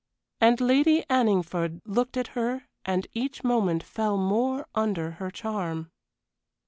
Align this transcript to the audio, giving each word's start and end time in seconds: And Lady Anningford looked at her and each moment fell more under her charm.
And 0.39 0.59
Lady 0.59 1.03
Anningford 1.11 1.79
looked 1.85 2.17
at 2.17 2.29
her 2.29 2.67
and 2.83 3.05
each 3.13 3.43
moment 3.43 3.83
fell 3.83 4.17
more 4.17 4.65
under 4.73 5.11
her 5.21 5.29
charm. 5.29 5.91